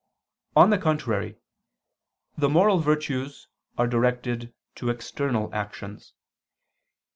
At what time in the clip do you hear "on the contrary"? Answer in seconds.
0.55-1.35